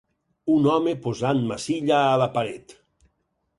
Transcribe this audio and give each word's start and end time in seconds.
Un 0.53 0.69
home 0.75 0.93
posant 1.03 1.43
massilla 1.53 2.01
a 2.07 2.17
la 2.25 2.29
paret. 2.39 2.77